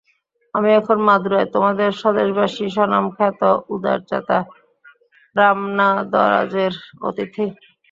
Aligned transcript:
আমি 0.53 0.69
এখন 0.79 0.97
মাদুরায় 1.07 1.47
তোমাদের 1.55 1.89
স্বদেশবাসী 2.01 2.65
স্বনামখ্যাত 2.75 3.41
উদারচেতা 3.75 4.37
রামনাদরাজের 5.35 6.73
অতিথি। 7.07 7.45